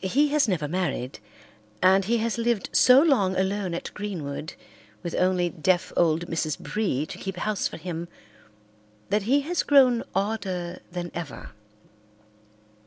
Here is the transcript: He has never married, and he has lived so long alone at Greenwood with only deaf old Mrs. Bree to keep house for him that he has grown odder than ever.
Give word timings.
He 0.00 0.28
has 0.28 0.48
never 0.48 0.66
married, 0.66 1.18
and 1.82 2.06
he 2.06 2.16
has 2.16 2.38
lived 2.38 2.70
so 2.72 3.02
long 3.02 3.36
alone 3.36 3.74
at 3.74 3.92
Greenwood 3.92 4.54
with 5.02 5.14
only 5.14 5.50
deaf 5.50 5.92
old 5.98 6.28
Mrs. 6.28 6.58
Bree 6.58 7.04
to 7.04 7.18
keep 7.18 7.36
house 7.36 7.68
for 7.68 7.76
him 7.76 8.08
that 9.10 9.24
he 9.24 9.42
has 9.42 9.62
grown 9.64 10.02
odder 10.14 10.78
than 10.90 11.10
ever. 11.12 11.50